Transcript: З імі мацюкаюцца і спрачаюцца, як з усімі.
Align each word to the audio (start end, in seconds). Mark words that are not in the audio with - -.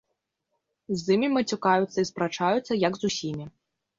З 1.01 1.17
імі 1.17 1.29
мацюкаюцца 1.33 1.95
і 2.01 2.09
спрачаюцца, 2.11 2.79
як 2.87 2.93
з 3.03 3.11
усімі. 3.13 3.45